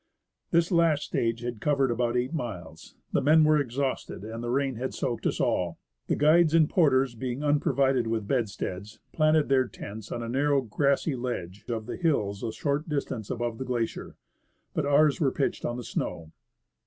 This 0.49 0.71
last 0.71 1.03
stage 1.03 1.41
had 1.41 1.61
covered 1.61 1.91
about 1.91 2.17
eight 2.17 2.33
miles. 2.33 2.95
The 3.13 3.21
men 3.21 3.43
were 3.43 3.59
exhausted, 3.61 4.23
and 4.23 4.43
the 4.43 4.49
rain 4.49 4.73
had 4.77 4.95
soaked 4.95 5.27
us 5.27 5.39
all. 5.39 5.77
The 6.07 6.15
guides 6.15 6.55
and 6.55 6.67
porters 6.67 7.13
being 7.13 7.43
unprovided 7.43 8.07
with 8.07 8.27
bedsteads, 8.27 8.97
planted 9.11 9.47
their 9.47 9.67
tents 9.67 10.11
on 10.11 10.23
a 10.23 10.27
narrow 10.27 10.63
grassy 10.63 11.15
ledge 11.15 11.65
of 11.69 11.85
the 11.85 11.97
hills 11.97 12.41
a 12.41 12.51
short 12.51 12.89
distance 12.89 13.29
above 13.29 13.59
the 13.59 13.63
glacier, 13.65 14.15
but 14.73 14.87
ours 14.87 15.21
were 15.21 15.29
pitched 15.31 15.65
on 15.65 15.77
the 15.77 15.83
snow. 15.83 16.31